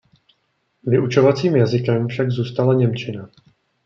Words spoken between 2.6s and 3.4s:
němčina.